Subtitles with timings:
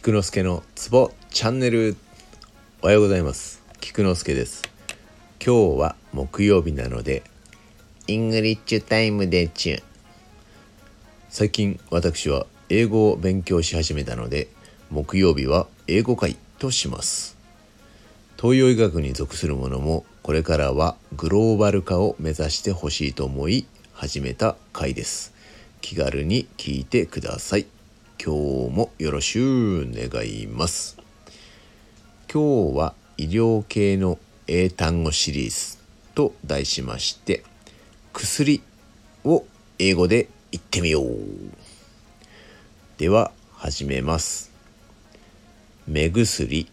[0.00, 1.96] 菊之助のツボチャンネル。
[2.82, 3.64] おはようございます。
[3.80, 4.62] 菊之助です。
[5.44, 7.24] 今日は木曜日なので
[8.06, 9.82] English time でちゅ
[11.28, 14.46] 最近私は英語を勉強し始めたので
[14.88, 17.36] 木曜日は英語回とします。
[18.40, 25.34] 東洋医学に属するものもこれからはグローバル化を目指してほしいと思い始めた回です。
[25.80, 27.77] 気軽に聞いてください。
[28.20, 28.34] 今
[28.68, 30.98] 日もよろしゅう願います。
[32.30, 34.18] 今日は医療系の
[34.48, 35.78] 英単語シリーズ
[36.16, 37.44] と題しまして
[38.12, 38.60] 薬
[39.24, 39.44] を
[39.78, 41.16] 英語で言ってみよう。
[42.96, 44.50] では始めます。
[45.86, 46.68] 目薬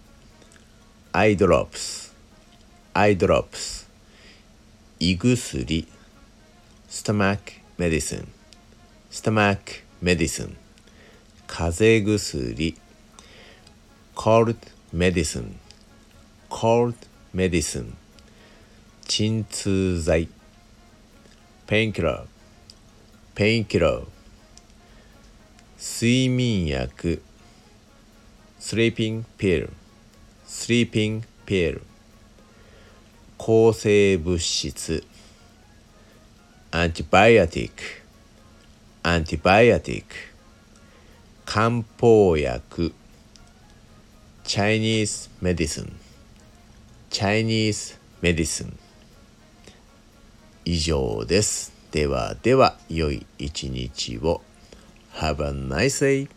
[1.11, 2.15] eye drops
[2.95, 3.87] eye drops
[4.99, 5.87] 胃薬
[6.89, 8.27] スタマックメディスン
[9.11, 10.57] スタマックメディスン
[11.55, 12.75] 風邪薬
[14.13, 14.57] cold
[14.93, 15.53] medicine
[16.49, 16.95] cold
[17.33, 17.93] medicine
[19.07, 20.27] 鎮痛剤
[21.65, 22.25] painkiller
[23.33, 24.03] painkiller
[25.79, 27.21] 睡眠薬
[28.59, 29.69] sleeping pill
[30.45, 31.79] sleeping pill
[33.37, 35.05] 抗生物質
[36.71, 37.69] antibiotic
[39.03, 40.34] antibiotic
[41.55, 42.91] 漢方薬
[44.43, 45.93] Chinese medicine
[47.09, 48.73] Chinese medicine
[50.65, 54.41] 以上ですではでは良い一日を
[55.13, 56.27] Have a nice day